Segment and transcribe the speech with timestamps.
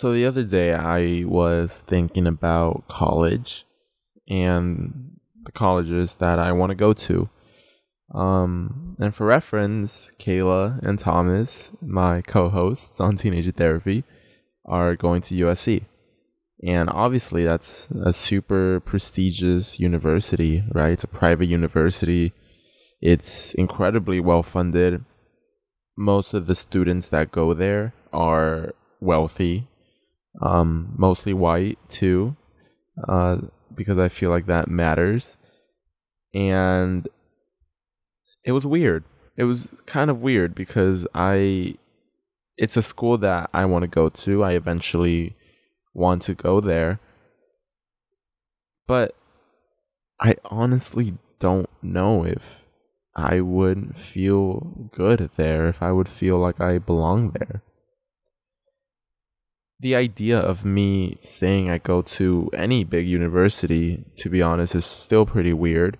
[0.00, 3.66] So the other day I was thinking about college
[4.26, 7.28] and the colleges that I want to go to.
[8.14, 14.04] Um, and for reference, Kayla and Thomas, my co-hosts on Teenage Therapy,
[14.64, 15.84] are going to USC.
[16.66, 20.94] And obviously that's a super prestigious university, right?
[20.94, 22.32] It's a private university.
[23.02, 25.04] It's incredibly well funded.
[25.94, 28.72] Most of the students that go there are
[29.02, 29.66] wealthy
[30.40, 32.36] um, mostly white too,
[33.08, 33.38] uh,
[33.74, 35.36] because I feel like that matters.
[36.34, 37.08] And
[38.44, 39.04] it was weird.
[39.36, 41.76] It was kind of weird because I,
[42.56, 44.44] it's a school that I want to go to.
[44.44, 45.36] I eventually
[45.94, 47.00] want to go there.
[48.86, 49.14] But
[50.20, 52.64] I honestly don't know if
[53.14, 57.62] I would feel good there, if I would feel like I belong there
[59.80, 64.84] the idea of me saying I go to any big university, to be honest, is
[64.84, 65.98] still pretty weird.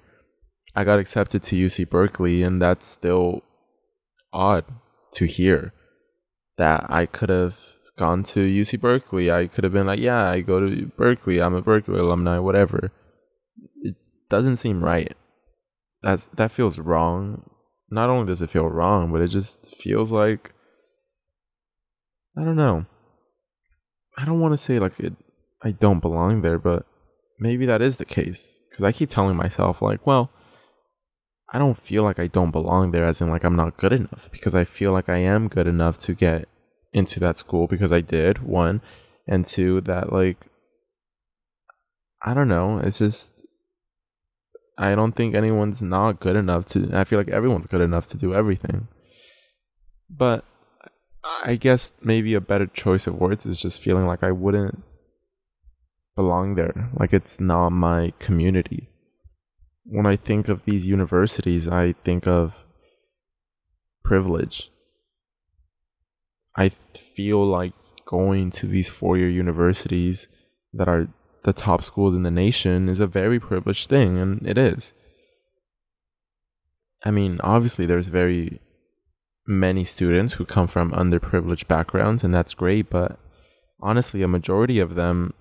[0.74, 3.42] I got accepted to UC Berkeley, and that's still
[4.32, 4.66] odd
[5.14, 5.72] to hear
[6.58, 7.58] that I could have
[7.96, 9.30] gone to UC Berkeley.
[9.30, 11.40] I could have been like, yeah, I go to Berkeley.
[11.40, 12.92] I'm a Berkeley alumni, whatever.
[13.82, 13.96] It
[14.28, 15.16] doesn't seem right.
[16.02, 17.48] That's that feels wrong.
[17.90, 20.52] Not only does it feel wrong, but it just feels like
[22.36, 22.86] I don't know.
[24.20, 25.14] I don't want to say like it,
[25.62, 26.84] I don't belong there, but
[27.38, 30.30] maybe that is the case because I keep telling myself like, well,
[31.52, 34.28] I don't feel like I don't belong there, as in like I'm not good enough,
[34.30, 36.48] because I feel like I am good enough to get
[36.92, 38.82] into that school because I did one,
[39.26, 40.46] and two that like
[42.22, 43.32] I don't know, it's just
[44.76, 46.90] I don't think anyone's not good enough to.
[46.92, 48.88] I feel like everyone's good enough to do everything,
[50.10, 50.44] but
[51.22, 54.82] I guess maybe a better choice of words is just feeling like I wouldn't
[56.16, 56.90] belong there.
[56.98, 58.88] Like it's not my community.
[59.84, 62.64] When I think of these universities, I think of
[64.04, 64.70] privilege.
[66.56, 67.72] I feel like
[68.04, 70.28] going to these four year universities
[70.72, 71.08] that are
[71.44, 74.92] the top schools in the nation is a very privileged thing, and it is.
[77.04, 78.60] I mean, obviously, there's very
[79.50, 82.88] many students who come from underprivileged backgrounds, and that's great.
[82.88, 83.18] But
[83.80, 85.34] honestly, a majority of them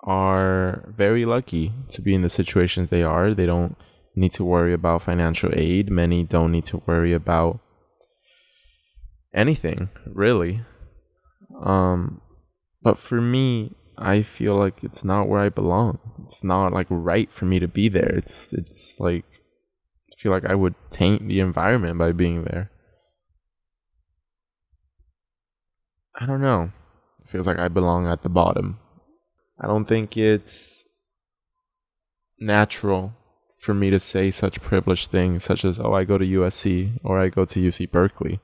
[0.00, 3.34] are very lucky to be in the situations they are.
[3.34, 3.76] They don't
[4.16, 5.90] need to worry about financial aid.
[5.90, 7.60] Many don't need to worry about
[9.32, 10.62] anything, really.
[11.62, 12.20] Um,
[12.82, 15.98] but for me, I feel like it's not where I belong.
[16.24, 18.14] It's not like right for me to be there.
[18.16, 19.24] It's it's like
[20.16, 22.70] feel like I would taint the environment by being there.
[26.18, 26.70] I don't know.
[27.22, 28.78] It feels like I belong at the bottom.
[29.60, 30.84] I don't think it's
[32.38, 33.14] natural
[33.60, 37.18] for me to say such privileged things, such as, oh, I go to USC or
[37.18, 38.40] I go to UC Berkeley.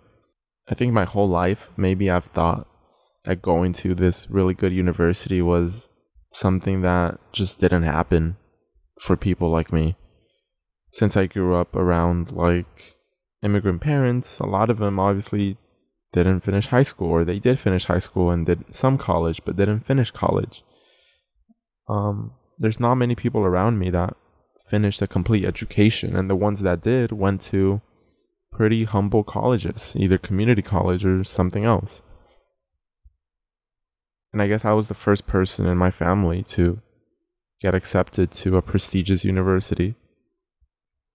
[0.69, 2.67] I think my whole life, maybe I've thought
[3.25, 5.89] that going to this really good university was
[6.33, 8.37] something that just didn't happen
[8.99, 9.97] for people like me
[10.91, 12.97] since I grew up around like
[13.43, 15.57] immigrant parents, a lot of them obviously
[16.13, 19.57] didn't finish high school, or they did finish high school and did some college, but
[19.57, 20.65] didn't finish college.
[21.89, 24.17] Um, there's not many people around me that
[24.67, 27.81] finished a complete education, and the ones that did went to
[28.53, 32.03] pretty humble colleges, either community college or something else.
[34.33, 36.81] And I guess I was the first person in my family to
[37.61, 39.95] get accepted to a prestigious university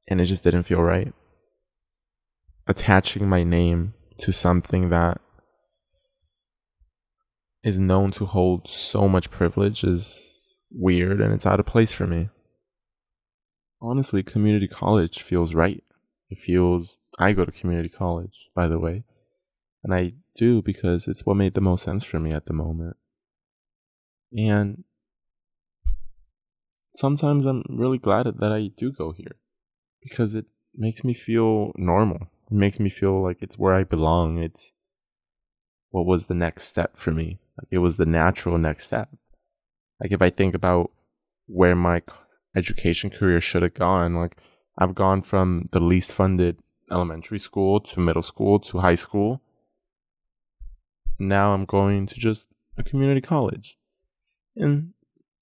[0.07, 1.13] and it just didn't feel right.
[2.67, 5.19] Attaching my name to something that
[7.63, 12.05] is known to hold so much privilege is weird and it's out of place for
[12.05, 12.29] me.
[13.81, 15.83] Honestly, community college feels right.
[16.29, 19.03] It feels, I go to community college, by the way,
[19.83, 22.97] and I do because it's what made the most sense for me at the moment.
[24.35, 24.83] And
[26.95, 29.37] sometimes I'm really glad that I do go here
[30.05, 32.27] because it makes me feel normal.
[32.51, 34.37] It makes me feel like it's where I belong.
[34.37, 34.71] It's
[35.89, 37.39] what was the next step for me.
[37.57, 39.09] Like it was the natural next step.
[39.99, 40.91] Like if I think about
[41.47, 42.03] where my
[42.55, 44.37] education career should have gone, like
[44.77, 46.59] I've gone from the least funded
[46.91, 49.41] elementary school to middle school to high school.
[51.17, 52.47] Now I'm going to just
[52.77, 53.79] a community college.
[54.55, 54.93] And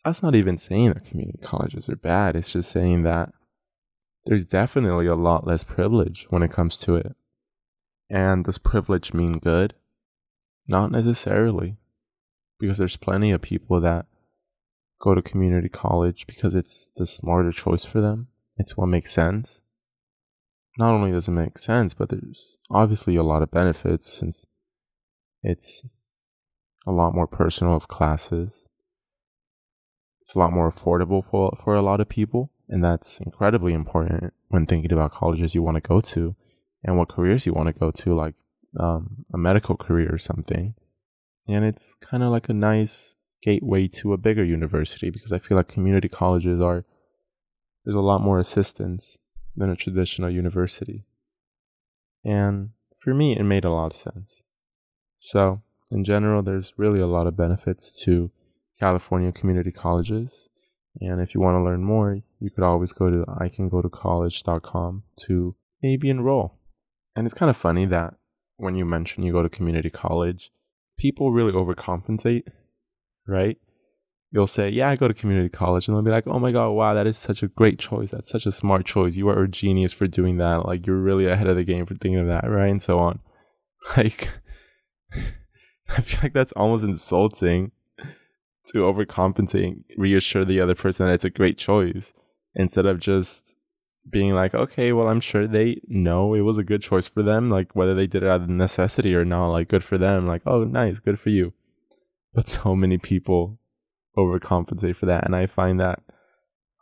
[0.06, 2.38] that's not even saying that community colleges are bad.
[2.38, 3.34] It's just saying that
[4.26, 7.16] there's definitely a lot less privilege when it comes to it.
[8.10, 9.74] And does privilege mean good?
[10.68, 11.78] Not necessarily.
[12.60, 14.06] because there's plenty of people that
[15.02, 18.28] go to community college because it's the smarter choice for them.
[18.56, 19.64] It's what makes sense.
[20.78, 24.46] Not only does it make sense, but there's obviously a lot of benefits since
[25.42, 25.84] it's
[26.88, 28.66] a lot more personal of classes.
[30.22, 34.34] It's a lot more affordable for for a lot of people, and that's incredibly important
[34.48, 36.36] when thinking about colleges you want to go to
[36.84, 38.34] and what careers you want to go to, like
[38.80, 40.74] um, a medical career or something.
[41.48, 45.56] And it's kind of like a nice gateway to a bigger university because I feel
[45.56, 46.84] like community colleges are
[47.86, 49.20] there's a lot more assistance
[49.56, 51.06] than a traditional university.
[52.26, 54.42] And for me, it made a lot of sense.
[55.20, 55.62] So,
[55.92, 58.32] in general, there's really a lot of benefits to
[58.80, 60.50] California community colleges.
[61.00, 63.82] And if you want to learn more, you could always go to I can go
[63.82, 66.60] to icangotocollege.com to maybe enroll.
[67.16, 68.16] And it's kind of funny that
[68.58, 70.52] when you mention you go to community college,
[70.98, 72.44] people really overcompensate,
[73.28, 73.58] right?
[74.32, 75.88] You'll say, Yeah, I go to community college.
[75.88, 78.12] And they'll be like, Oh my God, wow, that is such a great choice.
[78.12, 79.16] That's such a smart choice.
[79.16, 80.66] You are a genius for doing that.
[80.66, 82.70] Like, you're really ahead of the game for thinking of that, right?
[82.70, 83.20] And so on.
[83.98, 84.30] Like,
[85.90, 87.74] I feel like that's almost insulting
[88.68, 92.14] to overcompensate, reassure the other person that it's a great choice
[92.56, 93.56] instead of just
[94.10, 97.50] being like, okay, well, I'm sure they know it was a good choice for them.
[97.50, 100.28] Like, whether they did it out of necessity or not, like, good for them.
[100.28, 101.54] Like, oh, nice, good for you.
[102.34, 103.60] But so many people
[104.18, 105.26] overcompensate for that.
[105.26, 106.02] And I find that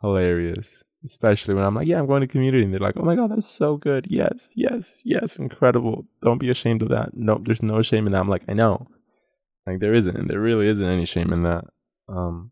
[0.00, 2.64] hilarious, especially when I'm like, yeah, I'm going to community.
[2.64, 4.06] And they're like, oh my God, that's so good.
[4.10, 6.06] Yes, yes, yes, incredible.
[6.22, 7.10] Don't be ashamed of that.
[7.14, 8.20] Nope, there's no shame in that.
[8.20, 8.88] I'm like, I know.
[9.66, 10.26] Like, there isn't.
[10.26, 11.66] There really isn't any shame in that.
[12.08, 12.50] Um,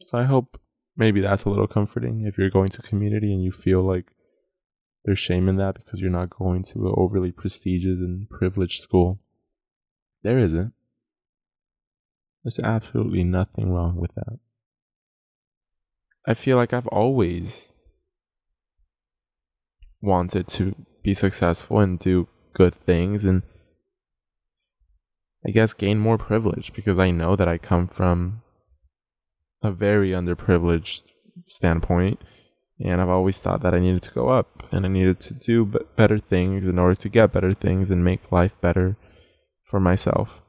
[0.00, 0.60] so I hope
[0.96, 4.12] maybe that's a little comforting if you're going to community and you feel like
[5.04, 9.20] there's shame in that because you're not going to an overly prestigious and privileged school.
[10.22, 10.72] There isn't.
[12.44, 14.38] There's absolutely nothing wrong with that.
[16.26, 17.72] I feel like I've always
[20.02, 23.42] wanted to be successful and do good things and
[25.46, 28.42] I guess gain more privilege because I know that I come from
[29.62, 31.02] a very underprivileged
[31.44, 32.20] standpoint.
[32.82, 35.66] And I've always thought that I needed to go up and I needed to do
[35.96, 38.96] better things in order to get better things and make life better
[39.62, 40.42] for myself.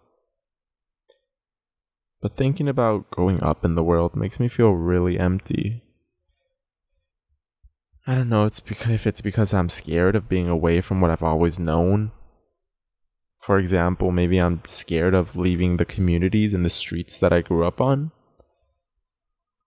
[2.22, 5.84] But thinking about going up in the world makes me feel really empty.
[8.08, 11.12] I don't know it's because if it's because I'm scared of being away from what
[11.12, 12.12] I've always known.
[13.42, 17.66] For example, maybe I'm scared of leaving the communities and the streets that I grew
[17.66, 18.12] up on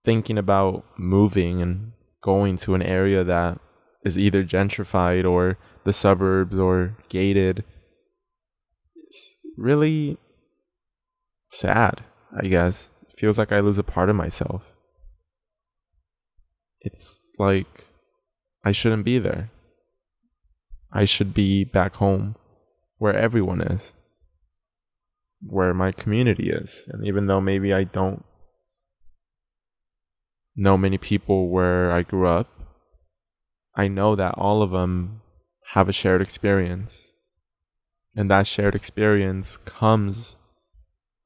[0.04, 1.92] thinking about moving and
[2.22, 3.58] going to an area that
[4.04, 7.64] is either gentrified or the suburbs or gated
[8.96, 10.18] it's really
[11.50, 12.02] sad,
[12.36, 12.90] I guess.
[13.08, 14.72] It feels like I lose a part of myself.
[16.80, 17.86] It's like
[18.64, 19.50] I shouldn't be there.
[20.92, 22.36] I should be back home
[23.04, 23.92] where everyone is,
[25.42, 26.88] where my community is.
[26.88, 28.24] And even though maybe I don't
[30.56, 32.48] know many people where I grew up,
[33.76, 35.20] I know that all of them
[35.74, 37.12] have a shared experience.
[38.16, 40.36] And that shared experience comes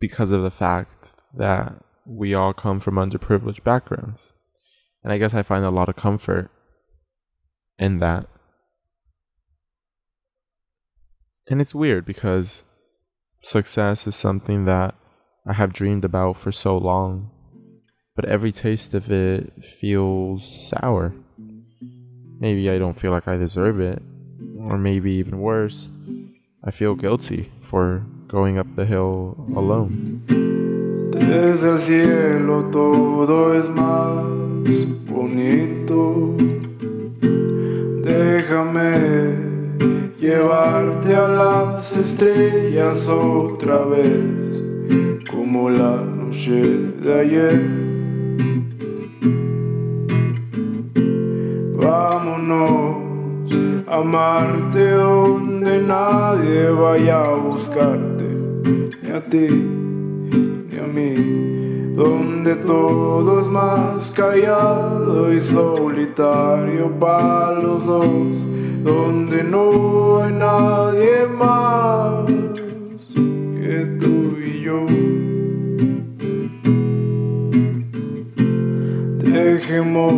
[0.00, 4.34] because of the fact that we all come from underprivileged backgrounds.
[5.04, 6.50] And I guess I find a lot of comfort
[7.78, 8.26] in that.
[11.50, 12.64] And it's weird because
[13.40, 14.94] success is something that
[15.46, 17.30] I have dreamed about for so long
[18.18, 21.14] but every taste of it feels sour.
[22.40, 24.02] Maybe I don't feel like I deserve it,
[24.58, 25.88] or maybe even worse,
[26.64, 30.24] I feel guilty for going up the hill alone.
[31.12, 34.26] Desde el cielo todo es más
[35.06, 36.34] bonito.
[38.02, 39.27] Déjame
[40.18, 44.64] llevarte a las estrellas otra vez,
[45.30, 46.60] como la noche
[47.02, 47.60] de ayer.
[51.76, 52.96] Vámonos
[53.86, 58.24] a Marte donde nadie vaya a buscarte,
[59.02, 61.57] ni a ti, ni a mí,
[61.98, 68.46] donde todo es más callado y solitario para los dos,
[68.84, 72.24] donde no hay nadie más
[73.14, 74.86] que tú y yo.
[79.18, 80.14] Dejemos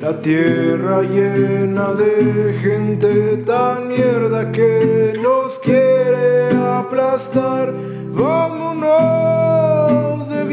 [0.00, 7.93] la tierra llena de gente tan mierda que nos quiere aplastar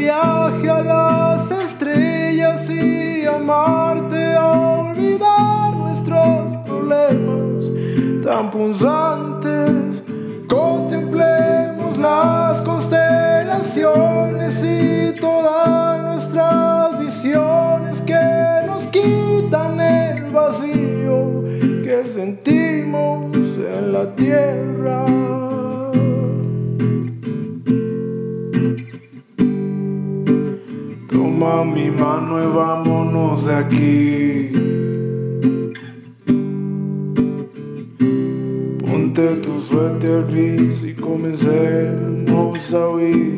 [0.02, 7.70] viaje a las estrellas y amarte a olvidar nuestros problemas
[8.24, 10.01] tan punzantes.
[32.42, 34.52] Y vámonos de aquí.
[38.80, 43.31] Ponte tu suéter gris y comencemos a huir.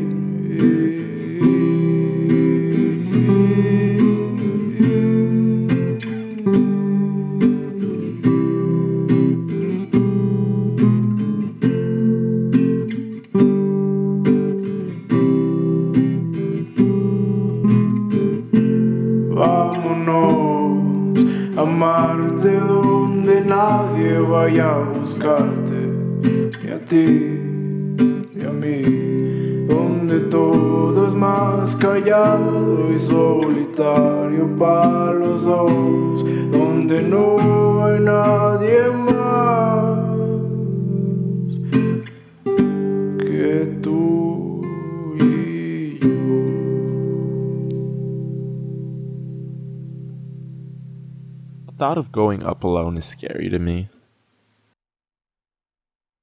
[51.84, 53.90] Thought of going up alone is scary to me.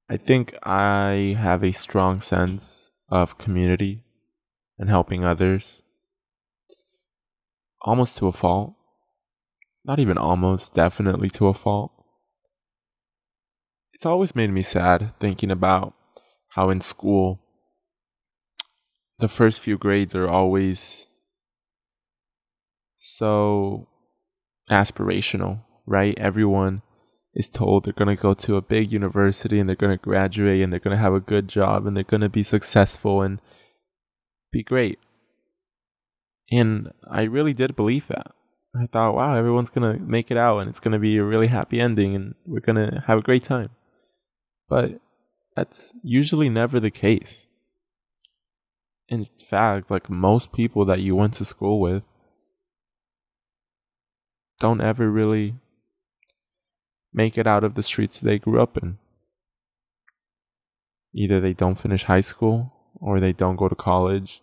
[0.10, 4.04] I think I have a strong sense of community
[4.80, 5.84] and helping others.
[7.82, 8.74] Almost to a fault.
[9.86, 12.01] Not even almost, definitely to a fault.
[14.02, 15.94] It's always made me sad thinking about
[16.56, 17.40] how in school
[19.20, 21.06] the first few grades are always
[22.96, 23.88] so
[24.72, 26.18] aspirational, right?
[26.18, 26.82] Everyone
[27.36, 30.64] is told they're going to go to a big university and they're going to graduate
[30.64, 33.40] and they're going to have a good job and they're going to be successful and
[34.52, 34.98] be great.
[36.52, 38.32] And I really did believe that.
[38.76, 41.24] I thought, wow, everyone's going to make it out and it's going to be a
[41.24, 43.70] really happy ending and we're going to have a great time.
[44.72, 45.02] But
[45.54, 47.46] that's usually never the case.
[49.10, 52.06] In fact, like most people that you went to school with
[54.62, 55.56] don't ever really
[57.12, 58.98] make it out of the streets they grew up in.
[61.14, 64.42] Either they don't finish high school or they don't go to college.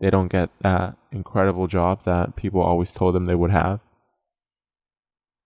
[0.00, 3.78] They don't get that incredible job that people always told them they would have.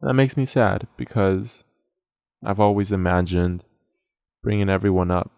[0.01, 1.65] That makes me sad because
[2.43, 3.65] I've always imagined
[4.45, 5.33] bringing everyone up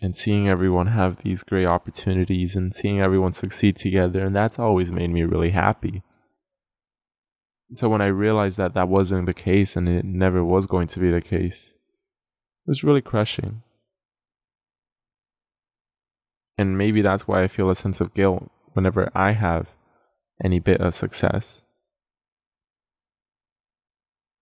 [0.00, 4.24] and seeing everyone have these great opportunities and seeing everyone succeed together.
[4.24, 6.02] And that's always made me really happy.
[7.74, 11.00] So when I realized that that wasn't the case and it never was going to
[11.00, 11.74] be the case,
[12.66, 13.62] it was really crushing.
[16.56, 19.74] And maybe that's why I feel a sense of guilt whenever I have
[20.42, 21.62] any bit of success.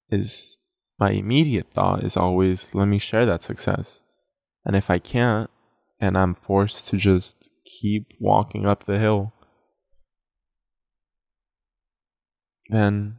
[0.08, 0.55] Is
[0.98, 4.02] my immediate thought is always let me share that success.
[4.64, 5.50] And if I can't,
[6.00, 9.32] and I'm forced to just keep walking up the hill,
[12.68, 13.16] then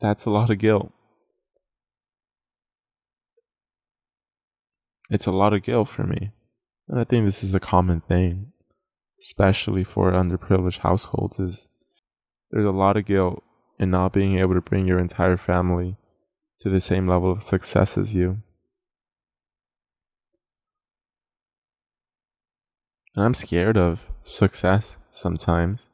[0.00, 0.92] that's a lot of guilt.
[5.10, 6.32] It's a lot of guilt for me.
[6.88, 8.52] And I think this is a common thing,
[9.20, 11.68] especially for underprivileged households, is
[12.50, 13.42] there's a lot of guilt
[13.78, 15.96] in not being able to bring your entire family
[16.62, 18.38] to the same level of success as you.
[23.16, 25.90] And I'm scared of success sometimes.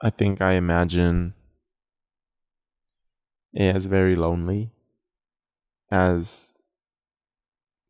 [0.00, 1.34] I think I imagine
[3.52, 4.70] it as very lonely,
[5.90, 6.54] as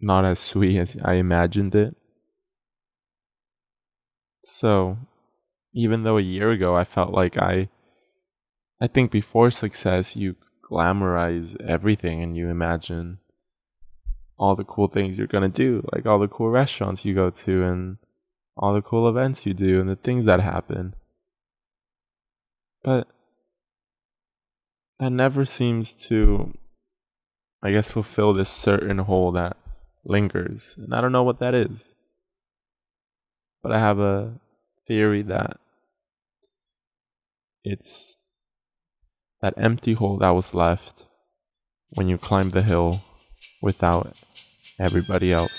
[0.01, 1.95] not as sweet as I imagined it.
[4.43, 4.97] So,
[5.75, 7.69] even though a year ago I felt like I,
[8.81, 13.19] I think before success, you glamorize everything and you imagine
[14.37, 17.65] all the cool things you're gonna do, like all the cool restaurants you go to
[17.65, 17.99] and
[18.57, 20.95] all the cool events you do and the things that happen.
[22.83, 23.09] But
[24.99, 26.55] that never seems to,
[27.63, 29.57] I guess, fulfill this certain hole that
[30.05, 30.77] lingers.
[30.79, 31.97] And I don't know what that is.
[33.63, 34.39] But I have a
[34.87, 35.59] theory that
[37.65, 38.17] it's
[39.45, 41.05] that empty hole that was left
[41.91, 43.03] when you climbed the hill
[43.61, 44.17] without
[44.81, 45.53] everybody else.